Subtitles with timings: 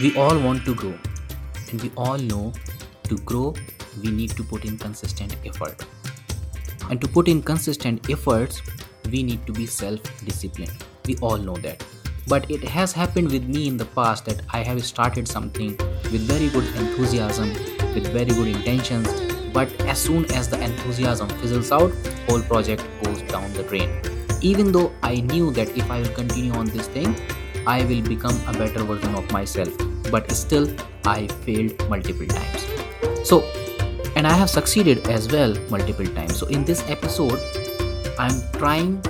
[0.00, 0.96] We all want to grow,
[1.70, 2.52] and we all know
[3.08, 3.52] to grow,
[4.00, 5.84] we need to put in consistent effort.
[6.88, 8.62] And to put in consistent efforts,
[9.10, 10.84] we need to be self disciplined.
[11.04, 11.82] We all know that.
[12.28, 15.76] But it has happened with me in the past that I have started something
[16.12, 17.48] with very good enthusiasm,
[17.92, 19.08] with very good intentions,
[19.52, 21.90] but as soon as the enthusiasm fizzles out,
[22.28, 24.00] whole project goes down the drain.
[24.42, 27.16] Even though I knew that if I will continue on this thing,
[27.68, 29.68] I will become a better version of myself.
[30.10, 30.68] But still,
[31.04, 32.66] I failed multiple times.
[33.28, 33.42] So,
[34.16, 36.38] and I have succeeded as well multiple times.
[36.38, 37.38] So, in this episode,
[38.18, 39.02] I'm trying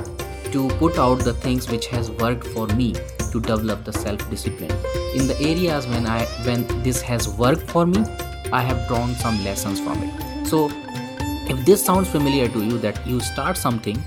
[0.56, 2.94] to put out the things which has worked for me
[3.32, 4.72] to develop the self discipline
[5.14, 8.02] in the areas when i when this has worked for me
[8.52, 10.70] i have drawn some lessons from it so
[11.54, 14.02] if this sounds familiar to you that you start something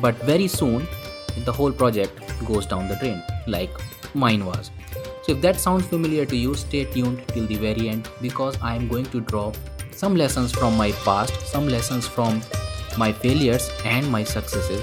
[0.00, 0.86] but very soon
[1.44, 3.70] the whole project goes down the drain like
[4.14, 4.70] mine was
[5.22, 8.74] so if that sounds familiar to you stay tuned till the very end because i
[8.74, 9.52] am going to draw
[9.90, 12.42] some lessons from my past some lessons from
[12.98, 14.82] my failures and my successes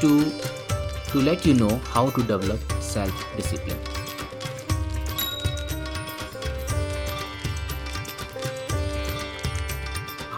[0.00, 0.32] to
[1.12, 3.78] to let you know how to develop self discipline.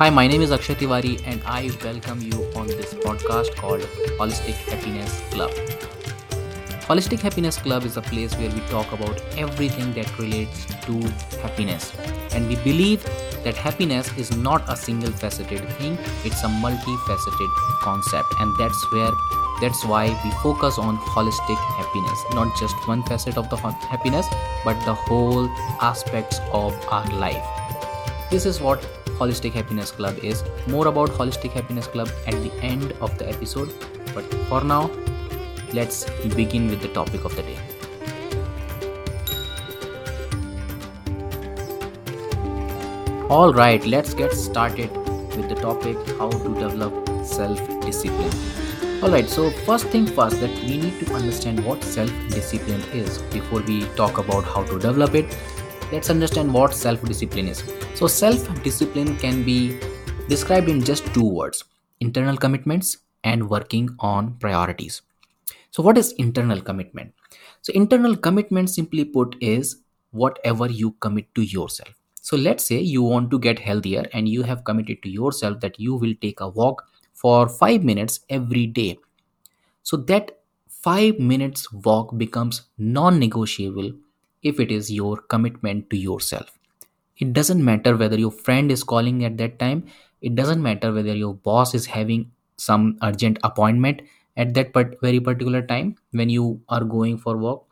[0.01, 3.83] Hi, my name is Akshay Tiwari and I welcome you on this podcast called
[4.19, 5.51] Holistic Happiness Club.
[6.91, 10.95] Holistic Happiness Club is a place where we talk about everything that relates to
[11.41, 11.93] happiness.
[12.33, 13.05] And we believe
[13.45, 18.35] that happiness is not a single faceted thing, it's a multifaceted concept.
[18.41, 19.13] And that's where
[19.61, 24.27] that's why we focus on holistic happiness, not just one facet of the happiness,
[24.65, 25.49] but the whole
[25.81, 27.47] aspects of our life.
[28.33, 28.81] This is what
[29.21, 30.43] Holistic Happiness Club is.
[30.67, 33.73] More about Holistic Happiness Club at the end of the episode.
[34.13, 34.91] But for now,
[35.75, 36.05] let's
[36.35, 37.59] begin with the topic of the day.
[43.29, 44.91] All right, let's get started
[45.37, 48.33] with the topic how to develop self discipline.
[49.03, 53.85] Alright, so first thing first that we need to understand what self-discipline is before we
[53.97, 55.35] talk about how to develop it.
[55.91, 57.65] Let's understand what self-discipline is.
[57.95, 59.81] So self-discipline can be
[60.29, 61.65] described in just two words:
[62.01, 65.01] internal commitments and working on priorities.
[65.71, 67.13] So what is internal commitment?
[67.63, 71.95] So internal commitment simply put is whatever you commit to yourself.
[72.21, 75.79] So let's say you want to get healthier and you have committed to yourself that
[75.79, 78.99] you will take a walk for 5 minutes every day.
[79.83, 80.39] So that
[80.69, 83.93] 5 minutes walk becomes non negotiable
[84.43, 86.59] if it is your commitment to yourself.
[87.19, 89.87] It doesn't matter whether your friend is calling at that time,
[90.21, 94.03] it doesn't matter whether your boss is having some urgent appointment
[94.37, 97.63] at that very particular time when you are going for work.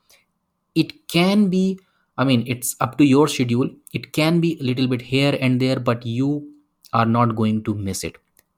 [0.75, 1.79] It can be,
[2.17, 3.71] I mean, it's up to your schedule.
[3.93, 6.53] It can be a little bit here and there, but you
[6.93, 8.17] are not going to miss it.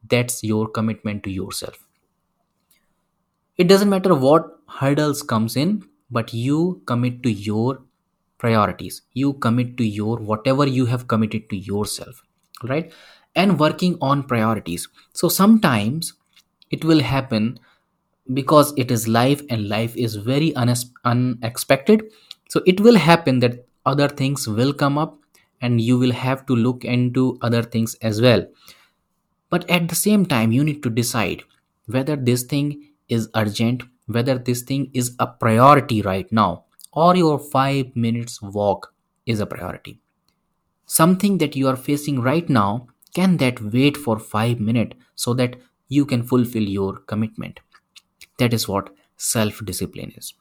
[0.09, 1.87] That's your commitment to yourself.
[3.56, 7.82] It doesn't matter what hurdles comes in but you commit to your
[8.38, 9.03] priorities.
[9.12, 12.22] You commit to your whatever you have committed to yourself
[12.62, 12.93] right?
[13.34, 14.88] And working on priorities.
[15.12, 16.15] So sometimes
[16.71, 17.59] it will happen
[18.32, 22.04] because it is life and life is very unexpected.
[22.48, 25.19] So it will happen that other things will come up
[25.60, 28.47] and you will have to look into other things as well.
[29.48, 31.42] But at the same time you need to decide
[31.86, 37.38] whether this thing is urgent whether this thing is a priority right now or your
[37.38, 38.92] 5 minutes walk
[39.26, 40.00] is a priority.
[40.87, 45.56] Something that you are facing right now can that wait for 5 minutes so that
[45.88, 47.60] you can fulfill your commitment
[48.41, 50.34] that is what self discipline is.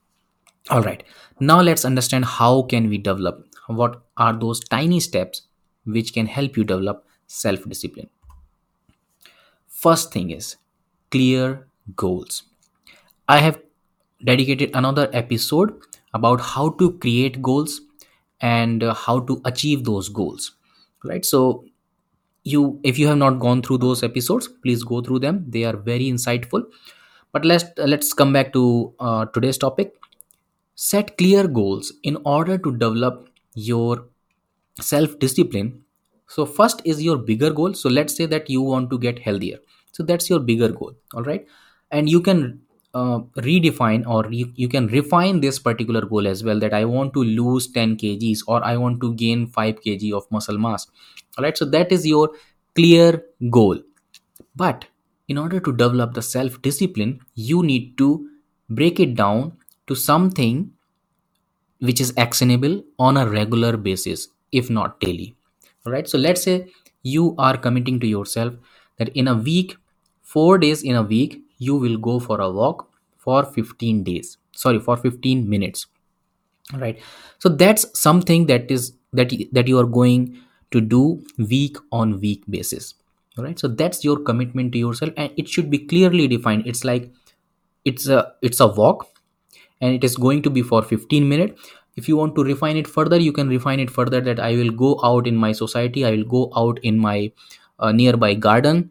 [0.70, 1.04] All right.
[1.40, 5.44] Now let's understand how can we develop what are those tiny steps
[5.86, 8.10] which can help you develop self discipline
[9.68, 10.58] First thing is
[11.12, 12.44] clear goals.
[13.28, 13.60] I have
[14.24, 15.80] dedicated another episode
[16.14, 17.82] about how to create goals
[18.42, 20.54] and how to achieve those goals.
[21.04, 21.26] Right?
[21.26, 21.66] So
[22.44, 25.46] you if you have not gone through those episodes please go through them.
[25.48, 26.66] They are very insightful
[27.32, 29.94] but let's let's come back to uh, today's topic.
[30.76, 34.06] Set clear goals in order to develop your
[34.80, 35.84] self discipline
[36.30, 37.74] so first is your bigger goal.
[37.74, 39.58] So let's say that you want to get healthier.
[39.92, 40.94] So that's your bigger goal.
[41.16, 41.46] All right?
[41.92, 42.62] And you can
[42.94, 47.14] uh, redefine or you, you can refine this particular goal as well that i want
[47.14, 50.88] to lose 10 kgs or i want to gain 5 kg of muscle mass.
[51.38, 51.58] All right?
[51.58, 52.32] So that is your
[52.76, 53.80] clear goal.
[54.56, 54.86] But
[55.30, 58.10] in order to develop the self discipline you need to
[58.70, 59.54] break it down
[59.88, 60.72] to something
[61.80, 65.36] which is actionable on a regular basis if not daily.
[65.86, 66.68] All right so let's say
[67.04, 68.56] you are committing to yourself
[68.98, 69.78] that in a week
[70.24, 74.38] 4 days in a week you will go for a walk for 15 days.
[74.52, 75.88] Sorry for 15 minutes.
[76.74, 77.00] All right
[77.38, 80.38] so that's something that is that that you are going
[80.72, 81.04] to do
[81.38, 82.94] week on week basis
[83.40, 86.64] all right so that's your commitment to yourself and it should be clearly defined.
[86.68, 87.12] It's like
[87.86, 89.08] it's a it's a walk
[89.82, 92.88] and it is going to be for 15 minutes if you want to refine it
[92.88, 96.12] further you can refine it further that i will go out in my society i
[96.12, 97.32] will go out in my
[97.80, 98.90] uh, nearby garden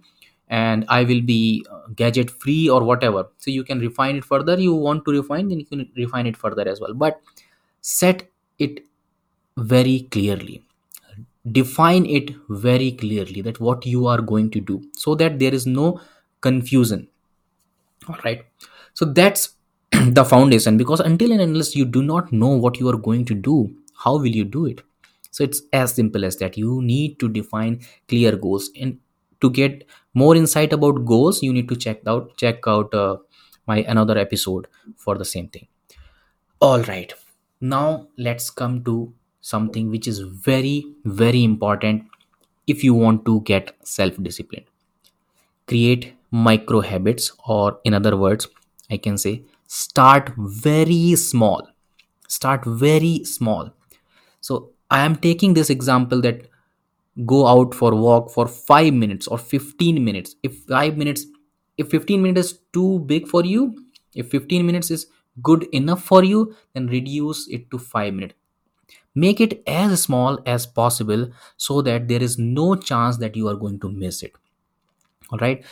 [0.49, 3.27] and i will be uh, gadget free or whatever.
[3.39, 4.59] So you can refine it further.
[4.59, 6.95] You want to refine then you can refine it further as well.
[6.95, 7.21] But
[7.83, 8.81] set it
[9.59, 10.65] very clearly
[11.53, 15.67] define it very clearly that what you are going to do so that there is
[15.67, 16.01] no
[16.41, 17.09] confusion.
[18.09, 18.45] All right.
[18.95, 19.51] So that's
[19.93, 23.35] the foundation because until and unless you do not know what you are going to
[23.35, 24.81] do how will you do it?
[25.31, 26.57] So it's as simple as that.
[26.57, 28.71] You need to define clear goals.
[28.81, 28.99] And
[29.41, 29.85] to get
[30.15, 33.19] more insight about goals you need to check out check out uh,
[33.69, 34.67] my another episode
[34.97, 35.69] for the same thing.
[36.61, 37.13] All right.
[37.61, 42.05] Now let's come to something which is very very important
[42.67, 44.65] if you want to get self discipline
[45.67, 48.49] create micro habits or in other words
[48.91, 51.69] i can say start very small.
[52.27, 53.73] Start very small.
[54.41, 56.47] So i am taking this example that
[57.27, 60.37] go out for walk for 5 minutes or 15 minutes.
[60.43, 61.27] If 5 minutes
[61.77, 63.77] if 15 minutes is too big for you
[64.15, 65.07] if 15 minutes is
[65.49, 68.38] good enough for you then reduce it to 5 minutes
[69.15, 73.57] make it as small as possible so that there is no chance that you are
[73.57, 74.33] going to miss it.
[75.31, 75.65] All right?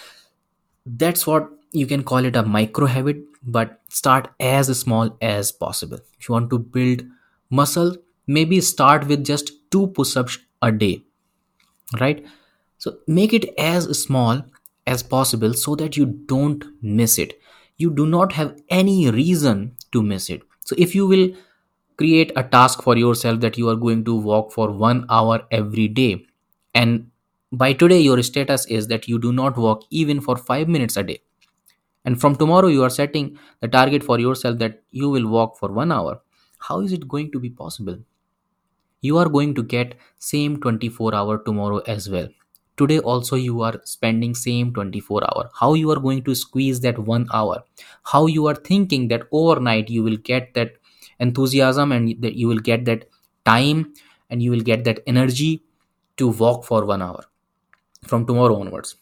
[0.85, 5.99] That's what you can call it a micro habit but start as small as possible.
[6.19, 7.03] If you want to build
[7.51, 7.97] muscle
[8.27, 11.03] maybe start with just two push-ups a day.
[12.01, 12.27] Right?
[12.79, 14.43] So make it as small
[14.87, 17.39] as possible so that you don't miss it.
[17.77, 20.43] You do not have any reason to miss it.
[20.65, 21.31] So if you will
[21.97, 25.89] create a task for yourself that you are going to walk for 1 hour every
[25.89, 26.27] day.
[26.75, 27.11] And
[27.53, 31.03] by today your status is that you do not walk even for 5 minutes a
[31.03, 31.23] day.
[32.05, 35.73] And from tomorrow you are setting the target for yourself that you will walk for
[35.73, 36.21] 1 hour.
[36.59, 37.99] How is it going to be possible?
[39.01, 42.29] You are going to get same 24 hour tomorrow as well.
[42.77, 45.49] Today also you are spending same 24 hour.
[45.59, 47.65] How you are going to squeeze that 1 hour?
[48.03, 50.73] How you are thinking that overnight you will get that
[51.19, 53.09] enthusiasm and that you will get that
[53.45, 53.95] time
[54.31, 55.63] and you will get that energy
[56.17, 57.25] to walk for 1 hour
[58.05, 58.97] from tomorrow onwards.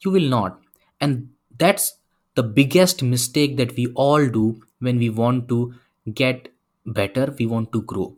[0.00, 0.60] You will not.
[1.00, 1.98] And that's
[2.34, 5.74] the biggest mistake that we all do when we want to
[6.12, 6.48] get
[6.86, 8.16] better we want to grow.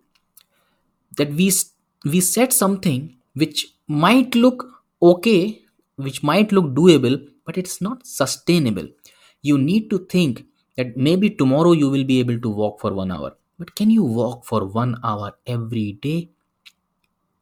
[1.16, 1.52] That we
[2.04, 4.66] we set something which might look
[5.02, 5.62] okay
[5.96, 8.88] which might look doable but it's not sustainable.
[9.42, 10.44] You need to think
[10.76, 13.36] that maybe tomorrow you will be able to walk for 1 hour.
[13.58, 16.30] But can you walk for 1 hour every day?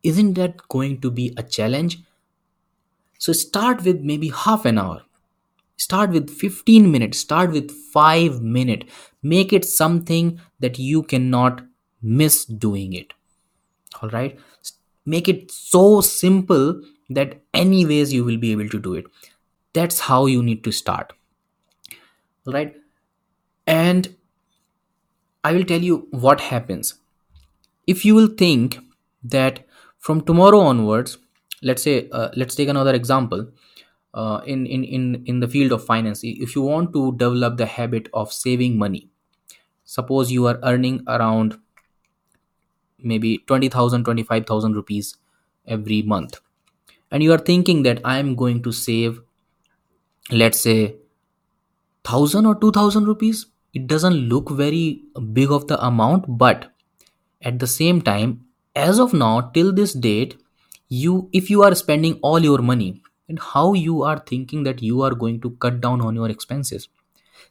[0.02, 1.98] Isn't that going to be a challenge?
[3.18, 5.02] So start with maybe half an hour.
[5.76, 7.18] Start with 15 minutes.
[7.18, 8.86] Start with 5 minutes
[9.24, 11.62] make it something that you cannot
[12.02, 13.14] miss doing it.
[14.00, 14.38] All right?
[15.06, 16.80] Make it so simple
[17.10, 19.06] that anyways you will be able to do it.
[19.72, 21.12] That's how you need to start.
[22.46, 22.74] All right
[23.66, 24.14] and
[25.42, 26.94] i will tell you what happens.
[27.86, 28.78] If you will think
[29.34, 29.66] that
[29.98, 31.18] from tomorrow onwards
[31.62, 33.46] let's say uh, let's take another example
[34.14, 37.66] uh, in, in in in the field of finance if you want to develop the
[37.66, 39.08] habit of saving money
[39.84, 41.58] suppose you are earning around
[42.98, 45.16] maybe 20000 25000 rupees
[45.66, 46.40] every month
[47.10, 49.20] and you are thinking that i am going to save
[50.30, 50.96] let's say
[52.02, 55.02] 1000 or 2000 rupees it doesn't look very
[55.32, 56.70] big of the amount but
[57.42, 60.36] at the same time as of now till this date
[60.88, 65.02] you if you are spending all your money and how you are thinking that you
[65.02, 66.88] are going to cut down on your expenses?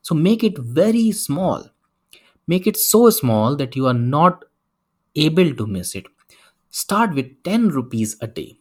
[0.02, 1.70] So make it very small.
[2.48, 4.46] Make it so small that you are not
[5.16, 6.06] able to miss it.
[6.70, 8.58] Start with 10 rupees a day.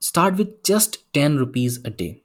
[0.00, 2.22] Start with just 10 rupees a day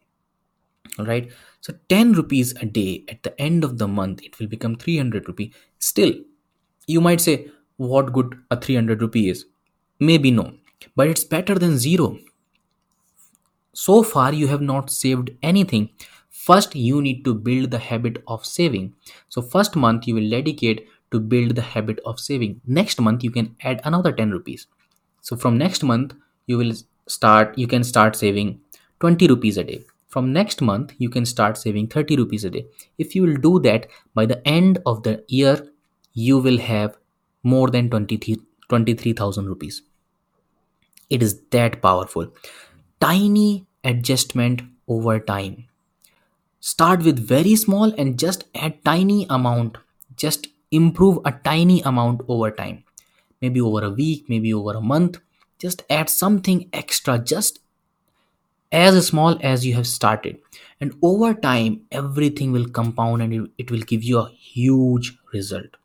[0.97, 1.31] right
[1.61, 5.27] so 10 rupees a day at the end of the month it will become 300
[5.27, 5.53] rupee.
[5.79, 6.13] Still
[6.87, 7.47] you might say
[7.77, 9.45] what good a 300 rupee is?
[9.99, 10.53] Maybe no.
[10.95, 12.19] But it's better than zero.
[13.73, 15.89] So far you have not saved anything.
[16.29, 18.93] First you need to build the habit of saving.
[19.29, 22.61] So first month you will dedicate to build the habit of saving.
[22.67, 24.67] Next month you can add another 10 rupees.
[25.21, 26.13] So from next month
[26.45, 26.73] you will
[27.07, 28.61] start you can start saving
[28.99, 29.83] 20 rupees a day
[30.13, 32.65] from next month you can start saving 30 rupees a day.
[32.97, 35.67] If you will do that by the end of the year
[36.13, 36.97] you will have
[37.43, 39.81] more than 23000 rupees.
[41.09, 42.31] It is that powerful.
[42.99, 45.65] Tiny adjustment over time.
[46.59, 49.77] Start with very small and just add tiny amount.
[50.15, 52.83] Just improve a tiny amount over time.
[53.41, 55.19] Maybe over a week maybe over a month.
[55.59, 57.59] Just add something extra just
[58.73, 60.39] as small as you have started.
[60.81, 65.77] And over time everything will compound and it- will give you a huge result.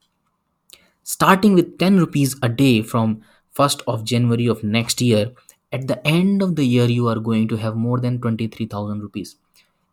[1.02, 5.32] Starting with 10 rupees a day from 1st of january of next year
[5.72, 9.34] at the end of the year you are going to have more than 23000 rupees.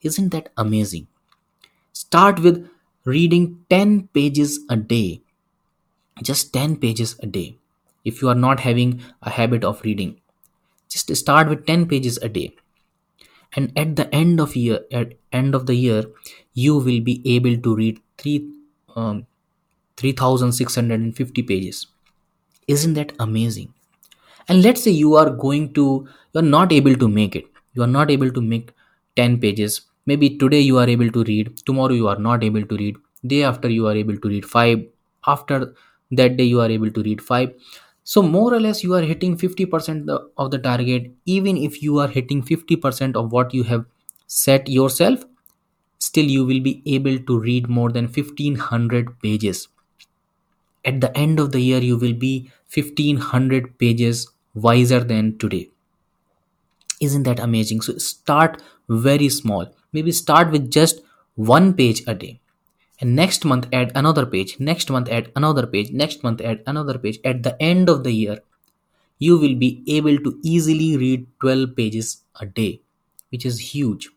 [0.02, 1.08] Isn't that amazing?
[1.94, 2.70] Start with
[3.06, 5.22] reading 10 pages a day.
[6.22, 7.58] Just 10 pages a day.
[8.04, 10.20] If you are not having a habit of reading
[10.90, 12.56] just start with 10 pages a day
[13.56, 16.04] and at the end of year at end of the year
[16.54, 18.50] you will be able to read 3
[18.96, 19.26] um,
[19.98, 21.88] 3650 pages.
[22.68, 23.74] Isn't that amazing?
[24.48, 27.46] And let's say you are going to you're not able to make it.
[27.74, 28.72] You are not able to make
[29.16, 29.82] 10 pages.
[30.06, 32.98] Maybe today you are able to read tomorrow you are not able to read.
[33.26, 34.86] Day after you are able to read 5
[35.28, 35.74] after
[36.12, 37.54] that day you are able to read 5
[38.06, 42.00] so more or less you are hitting 50% the- of the target even if you
[42.00, 43.86] are hitting 50% of what you have
[44.28, 45.26] set yourself
[46.00, 49.68] still you will be able to read more than 1500 pages.
[50.86, 55.70] At the end of the year you will be 1500 pages wiser than today.
[57.00, 57.82] Isn't that amazing?
[57.82, 59.74] So start very small.
[59.94, 61.02] Maybe start with just
[61.36, 62.40] one page a day
[63.02, 66.98] and next month add another page next month add another page next month add another
[66.98, 67.20] page.
[67.24, 68.40] At the end of the year
[69.20, 72.82] you will be able to easily read 12 pages a day
[73.30, 74.10] which is huge.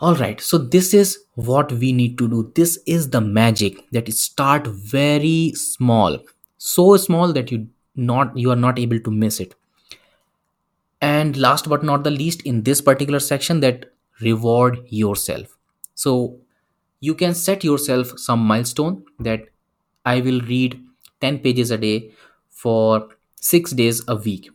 [0.00, 2.52] All right so this is what we need to do.
[2.54, 6.18] This is the magic that is start very small
[6.58, 9.54] so small that you not you are not able to miss it.
[11.00, 15.56] And last but not the least in this particular section that reward yourself.
[15.94, 16.38] So
[17.00, 19.46] you can set yourself some milestone that
[20.04, 20.80] i will read
[21.20, 22.10] 10 pages a day
[22.50, 23.08] for
[23.40, 24.50] 6 days a week.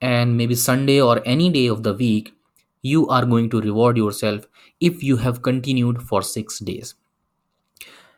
[0.00, 2.34] And maybe sunday or any day of the week
[2.82, 4.46] you are going to reward yourself
[4.80, 6.94] if you have continued for 6 days.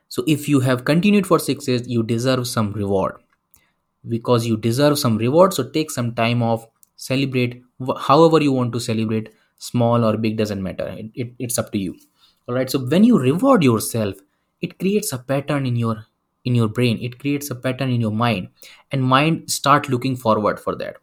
[0.09, 3.17] So if you have continued for 6 days you deserve some reward.
[4.09, 6.67] Because you deserve some reward so take some time off
[6.97, 7.63] celebrate
[7.99, 10.89] however you want to celebrate small or big doesn't matter.
[10.89, 11.97] It, it, it's up to you
[12.49, 14.17] all right so when you reward yourself
[14.61, 16.07] it creates a pattern in your
[16.47, 16.99] in your brain.
[17.01, 18.49] It creates a pattern in your mind.
[18.93, 20.97] And mind start looking forward for that.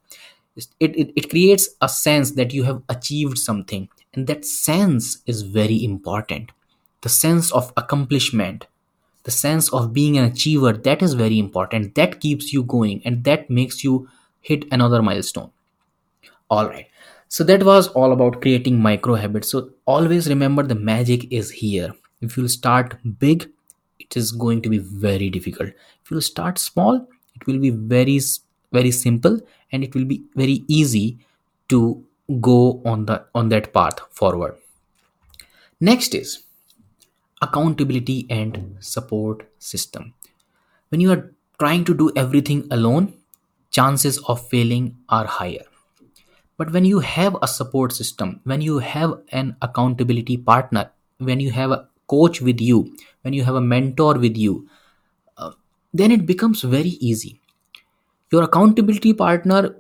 [0.56, 3.90] It, it, it creates a sense that you have achieved something.
[4.14, 6.52] And that sense is very important.
[7.02, 8.68] The sense of accomplishment
[9.24, 11.96] the sense of being an achiever that is very important.
[11.96, 14.10] That keeps you going and that makes you
[14.42, 15.52] hit another milestone.
[16.52, 16.91] All right
[17.36, 19.52] so that was all about creating micro habits.
[19.52, 21.94] So always remember the magic is here.
[22.20, 23.50] If you start big
[24.00, 25.70] it is going to be very difficult.
[26.04, 28.20] If you start small it will be very
[28.74, 29.40] very simple
[29.72, 31.20] and it will be very easy
[31.70, 32.04] to
[32.42, 34.58] go on the on that path forward.
[35.80, 36.44] Next is
[37.42, 40.14] accountability and support system.
[40.90, 43.14] When you are trying to do everything alone
[43.70, 45.71] chances of failing are higher
[46.62, 50.90] but when you have a support system when you have an accountability partner
[51.30, 51.80] when you have a
[52.14, 52.80] coach with you
[53.22, 54.68] when you have a mentor with you
[55.38, 55.52] uh,
[55.94, 57.40] then it becomes very easy.
[58.32, 59.76] Your accountability partner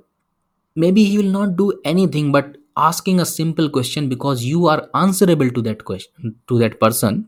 [0.75, 5.49] maybe he will not do anything but asking a simple question because you are answerable
[5.51, 7.27] to that question to that person.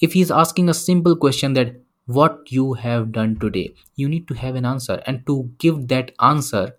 [0.00, 1.76] If he is asking a simple question that
[2.06, 5.02] what you have done today you need to have an answer.
[5.06, 6.76] And to give that answer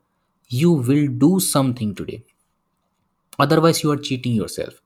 [0.47, 2.23] you will do something today.
[3.39, 4.81] Otherwise you are cheating yourself.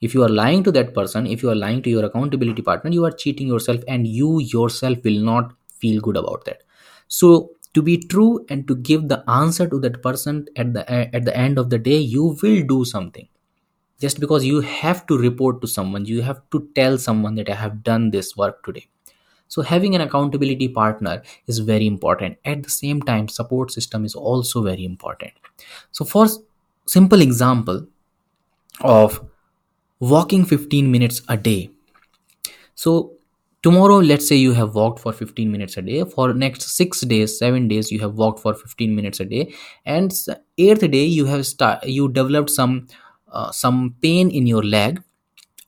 [0.00, 2.90] If you are lying to that person if you are lying to your accountability partner
[2.90, 6.62] you are cheating yourself and you yourself will not feel good about that.
[7.08, 11.24] So to be true and to give the answer to that person at the at
[11.24, 13.28] the end of the day you will do something.
[14.00, 17.54] Just because you have to report to someone you have to tell someone that i
[17.54, 18.88] have done this work today
[19.52, 22.38] so having an accountability partner is very important.
[22.42, 25.32] At the same time support system is also very important.
[25.90, 26.26] So for
[26.86, 27.86] simple example
[28.80, 29.20] of
[30.00, 31.70] walking 15 minutes a day.
[32.74, 33.12] So
[33.62, 36.02] tomorrow let's say you have walked for 15 minutes a day.
[36.04, 39.52] For next 6 days 7 days you have walked for 15 minutes a day.
[39.84, 40.14] And
[40.56, 42.86] eighth day you have start you developed some
[43.30, 45.02] uh, some pain in your leg.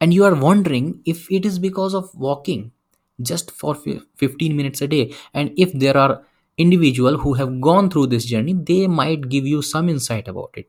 [0.00, 2.72] And you are wondering if it is because of walking
[3.20, 5.14] just for 15 minutes a day.
[5.32, 6.22] And if there are
[6.56, 10.68] individual who have gone through this journey they might give you some insight about it.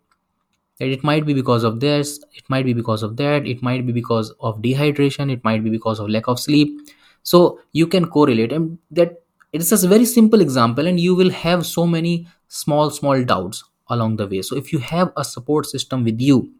[0.79, 3.85] That it might be because of this it might be because of that it might
[3.85, 6.89] be because of dehydration it might be because of lack of sleep.
[7.23, 8.51] So you can correlate.
[8.51, 9.21] And that
[9.53, 14.15] it's a very simple example and you will have so many small small doubts along
[14.17, 14.41] the way.
[14.41, 16.51] So if you have a support system with you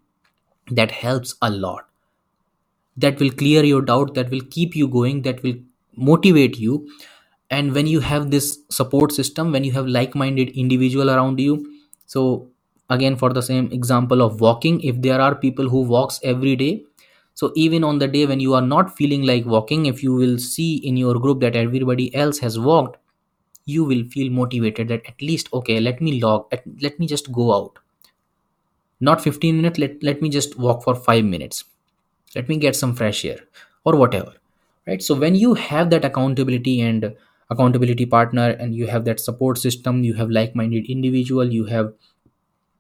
[0.71, 1.87] that helps a lot.
[2.97, 5.55] That will clear your doubt that will keep you going that will
[5.97, 6.87] motivate you.
[7.49, 12.49] And when you have this support system when you have like-minded individual around you so
[12.89, 16.83] again for the same example of walking if there are people who walks every day
[17.35, 20.37] so even on the day when you are not feeling like walking if you will
[20.39, 22.97] see in your group that everybody else has walked
[23.65, 27.53] you will feel motivated that at least okay let me log let me just go
[27.55, 27.79] out.
[28.99, 31.63] Not 15 minutes let, let me just walk for 5 minutes.
[32.35, 33.39] Let me get some fresh air
[33.85, 34.33] or whatever
[34.87, 35.01] right?
[35.01, 37.15] So when you have that accountability and
[37.49, 41.93] accountability partner and you have that support system you have like-minded individual you have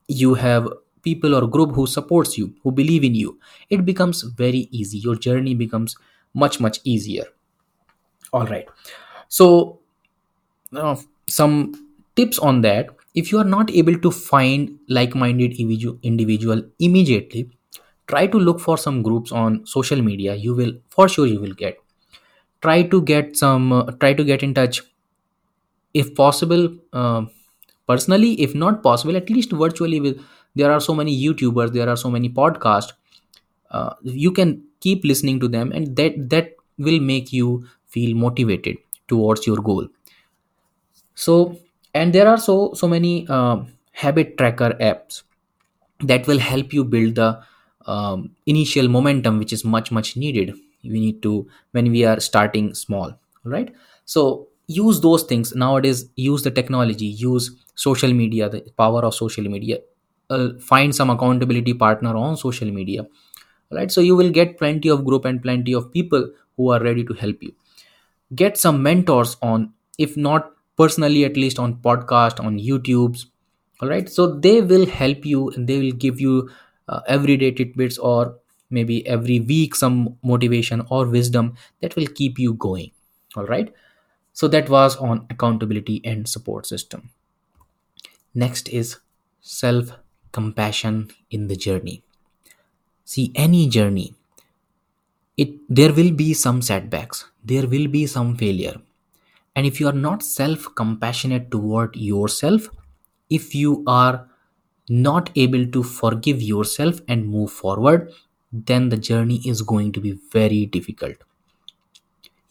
[0.07, 0.67] you have
[1.03, 4.97] people or group who supports you who believe in you it becomes very easy.
[4.99, 5.95] Your journey becomes
[6.33, 7.25] much much easier.
[8.33, 8.67] All right.
[9.29, 9.79] So
[10.75, 10.97] uh,
[11.27, 12.89] some tips on that.
[13.15, 15.53] If you are not able to find like-minded
[16.03, 17.51] individual immediately
[18.07, 20.35] try to look for some groups on social media.
[20.35, 21.77] You will for sure you will get
[22.65, 24.81] try to get some uh, try to get in touch
[25.93, 27.25] if possible uh,
[27.87, 30.21] personally if not possible at least virtually with
[30.55, 32.93] there are so many youtubers there are so many podcasts
[33.71, 38.77] uh, you can keep listening to them and that that will make you feel motivated
[39.07, 39.87] towards your goal.
[41.15, 41.59] So
[41.93, 45.23] and there are so so many uh, habit tracker apps
[46.01, 47.41] that will help you build the
[47.85, 50.53] um, initial momentum which is much much needed
[50.91, 53.73] we need to when we are starting small right
[54.05, 55.53] so use those things.
[55.55, 59.77] Nowadays use the technology use social media the power of social media.
[60.29, 63.05] Uh, find some accountability partner on social media
[63.71, 67.03] right so you will get plenty of group and plenty of people who are ready
[67.03, 67.53] to help you.
[68.33, 73.25] Get some mentors on if not personally at least on podcast on youtubes
[73.81, 76.49] all right so they will help you and they will give you
[76.89, 78.37] uh, everyday tidbits or
[78.69, 82.91] maybe every week some motivation or wisdom that will keep you going.
[83.35, 83.73] All right?
[84.33, 87.09] So that was on accountability and support system.
[88.35, 88.99] Next is
[89.41, 89.93] self
[90.31, 92.03] compassion in the journey.
[93.03, 94.13] See any journey
[95.37, 95.49] it
[95.79, 98.81] there will be some setbacks there will be some failure.
[99.55, 102.69] And if you are not self compassionate toward yourself
[103.29, 104.27] if you are
[104.89, 108.11] not able to forgive yourself and move forward
[108.65, 111.15] then the journey is going to be very difficult.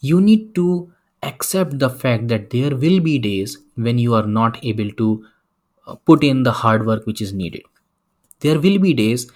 [0.01, 4.63] You need to accept the fact that there will be days when you are not
[4.65, 5.27] able to
[5.87, 7.63] uh, put in the hard work which is needed.
[8.41, 9.31] There will be days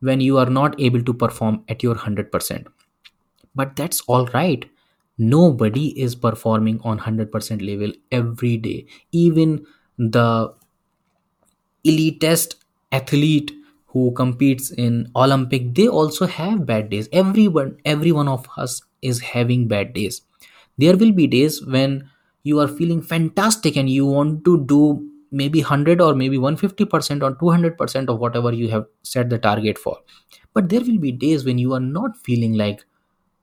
[0.00, 2.66] when you are not able to perform at your 100%
[3.54, 4.68] but that's all right.
[5.16, 8.86] Nobody is performing on 100% level every day.
[9.12, 9.64] Even
[9.96, 10.52] the
[11.84, 12.56] elitist
[12.90, 13.52] athlete
[13.94, 17.08] who competes in olympic they also have bad days.
[17.12, 20.22] Everyone every one of us is having bad days.
[20.76, 22.10] There will be days when
[22.42, 24.80] you are feeling fantastic and you want to do
[25.30, 29.96] maybe 100 or maybe 150% or 200% of whatever you have set the target for.
[30.52, 32.84] But there will be days when you are not feeling like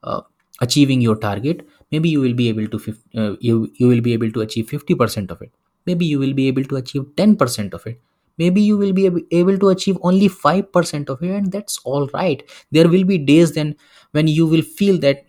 [0.02, 0.20] uh,
[0.60, 1.66] achieving your target.
[1.90, 5.30] Maybe you will be able to uh, you you will be able to achieve 50%
[5.30, 5.52] of it.
[5.86, 8.00] Maybe you will be able to achieve 10% of it
[8.42, 9.04] maybe you will be
[9.40, 12.42] able to achieve only 5% of it and that's all right.
[12.70, 13.76] There will be days then
[14.12, 15.24] when you will feel that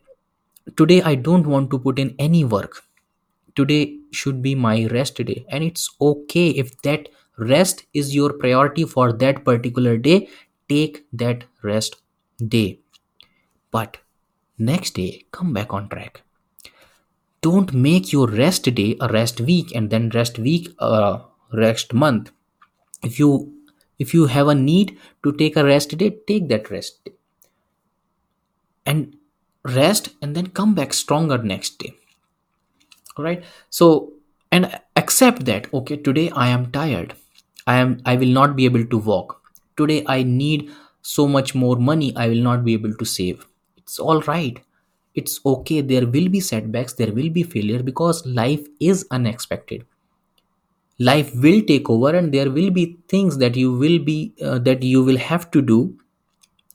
[0.82, 2.84] today i don't want to put in any work.
[3.56, 6.50] Today should be my rest day and it's okay.
[6.50, 10.30] If that rest is your priority for that particular day
[10.70, 11.98] take that rest
[12.48, 12.80] day.
[13.72, 13.98] But
[14.58, 16.22] next day come back on track.
[17.42, 21.22] Don't make your rest day a rest week and then rest week a
[21.52, 22.32] rest month
[23.04, 23.54] if you
[24.00, 27.14] if you have a need to take a rest day take that rest day.
[28.86, 29.16] And
[29.64, 31.96] rest and then come back stronger next day.
[33.18, 34.14] All right so
[34.52, 37.16] and accept that okay today i am tired.
[37.68, 39.42] I am i will not be able to walk.
[39.78, 43.46] Today i need so much more money i will not be able to save.
[43.78, 44.60] It's all right
[45.16, 45.82] it's okay.
[45.82, 46.94] There will be setbacks.
[46.94, 49.86] There will be failure because life is unexpected
[51.00, 54.84] life will take over and there will be things that you will be uh, that
[54.84, 55.98] you will have to do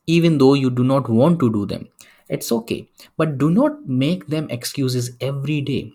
[0.06, 1.88] even though you do not want to do them.
[2.28, 2.88] It's okay.
[3.16, 5.92] But do not make them excuses every day.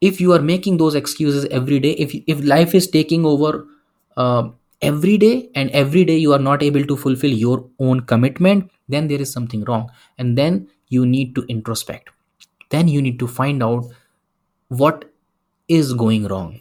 [0.00, 3.66] If you are making those excuses every day if if life is taking over
[4.16, 4.48] uh,
[4.80, 9.08] every day and every day you are not able to fulfill your own commitment then
[9.08, 9.90] there is something wrong.
[10.18, 12.08] And then you need to introspect.
[12.70, 13.84] Then you need to find out
[14.68, 15.04] what
[15.68, 16.60] is going wrong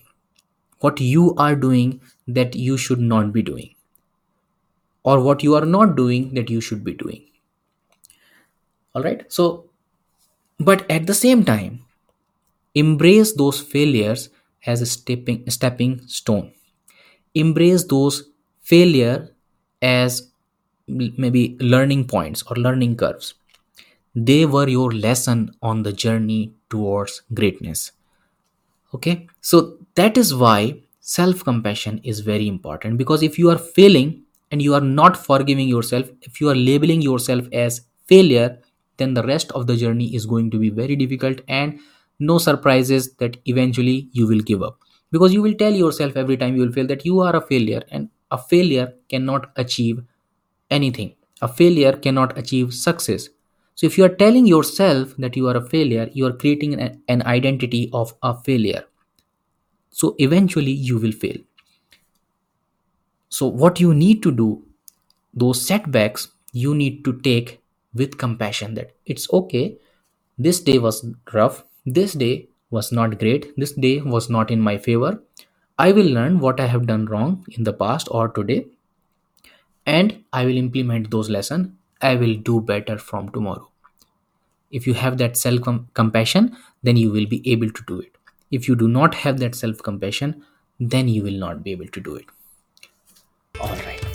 [0.80, 3.76] what you are doing that you should not be doing
[5.04, 7.26] or what you are not doing that you should be doing.
[8.94, 9.26] All right?
[9.32, 9.70] So
[10.60, 11.86] but at the same time
[12.76, 14.30] embrace those failures
[14.65, 16.52] as a stepping stepping stone.
[17.34, 18.30] Embrace those
[18.62, 19.36] failure
[19.82, 20.32] as
[20.88, 23.36] maybe learning points or learning curves.
[24.15, 27.92] They were your lesson on the journey towards greatness
[28.93, 29.28] okay?
[29.41, 34.62] So that is why self compassion is very important because if you are failing and
[34.62, 38.60] you are not forgiving yourself if you are labeling yourself as failure
[38.97, 41.80] then the rest of the journey is going to be very difficult and
[42.19, 44.78] no surprises that eventually you will give up.
[45.12, 47.82] Because you will tell yourself every time you will fail that you are a failure
[47.89, 50.04] and a failure cannot achieve
[50.69, 51.15] anything.
[51.41, 53.30] A failure cannot achieve success
[53.80, 57.02] so if you are telling yourself that you are a failure you are creating an,
[57.08, 58.84] an identity of a failure.
[59.92, 61.38] So eventually you will fail.
[63.30, 64.63] So what you need to do
[65.34, 67.62] those setbacks you need to take
[67.94, 69.78] with compassion that it's okay
[70.38, 74.78] this day was rough this day was not great this day was not in my
[74.78, 75.24] favor.
[75.78, 78.65] I will learn what i have done wrong in the past or today
[79.86, 81.70] and i will implement those lessons
[82.02, 83.70] i will do better from tomorrow.
[84.72, 85.62] If you have that self
[85.94, 88.16] compassion then you will be able to do it.
[88.52, 90.44] If you do not have that self compassion
[90.80, 92.26] then you will not be able to do it.
[93.60, 94.06] All right.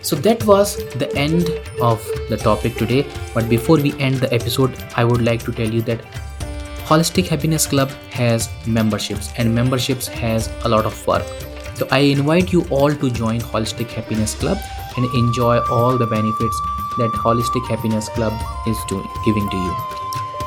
[0.00, 3.06] So that was the end of the topic today.
[3.34, 6.00] But before we end the episode i would like to tell you that
[6.90, 11.26] holistic happiness club has memberships and memberships has a lot of work.
[11.74, 14.58] So i invite you all to join holistic happiness club
[14.96, 16.62] and enjoy all the benefits
[16.98, 18.32] that holistic happiness club
[18.66, 19.74] is doing giving to you.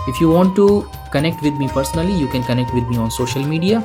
[0.07, 3.43] If you want to connect with me personally you can connect with me on social
[3.43, 3.79] media.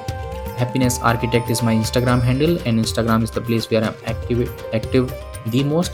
[0.58, 5.12] Happiness architect is my instagram handle and instagram is the place where i'm active active
[5.46, 5.92] the most.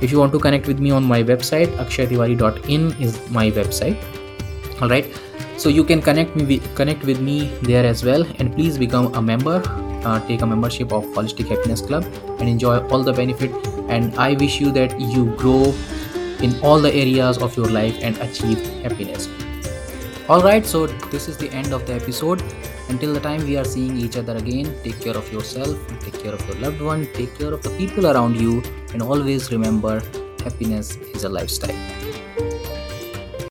[0.00, 4.02] If you want to connect with me on my website akshaytiwari.in is my website.
[4.80, 5.06] All right
[5.58, 9.22] so you can connect me connect with me there as well and please become a
[9.22, 9.62] member.
[10.04, 12.04] Uh, take a membership of holistic happiness club
[12.38, 13.50] and enjoy all the benefit.
[13.88, 15.74] And i wish you that you grow
[16.42, 19.28] in all the areas of your life and achieve happiness.
[20.28, 22.42] All right so this is the end of the episode.
[22.88, 24.72] Until the time we are seeing each other again.
[24.84, 28.06] Take care of yourself take care of your loved one take care of the people
[28.06, 30.00] around you and always remember
[30.44, 32.05] happiness is a lifestyle